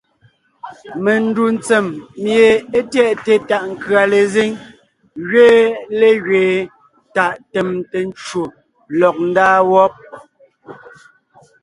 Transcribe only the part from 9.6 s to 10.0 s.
wɔ́b.